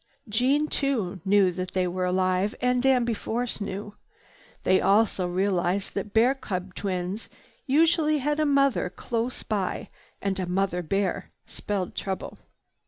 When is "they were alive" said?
1.51-2.55